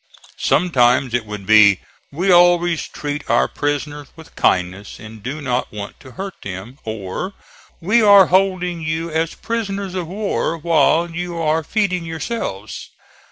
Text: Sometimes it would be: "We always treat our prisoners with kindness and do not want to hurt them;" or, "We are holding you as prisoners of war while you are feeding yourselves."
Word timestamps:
Sometimes 0.39 1.13
it 1.13 1.27
would 1.27 1.45
be: 1.45 1.79
"We 2.11 2.31
always 2.31 2.87
treat 2.87 3.29
our 3.29 3.47
prisoners 3.47 4.07
with 4.15 4.35
kindness 4.35 4.99
and 4.99 5.21
do 5.21 5.41
not 5.43 5.71
want 5.71 5.99
to 5.99 6.13
hurt 6.13 6.33
them;" 6.41 6.79
or, 6.83 7.33
"We 7.79 8.01
are 8.01 8.25
holding 8.25 8.81
you 8.81 9.11
as 9.11 9.35
prisoners 9.35 9.93
of 9.93 10.07
war 10.07 10.57
while 10.57 11.07
you 11.11 11.37
are 11.39 11.63
feeding 11.63 12.03
yourselves." 12.03 12.89